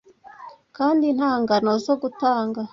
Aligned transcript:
Kandi, 0.77 1.05
nta 1.17 1.31
ngano 1.41 1.71
zo 1.85 1.95
gutanga, 2.01 2.61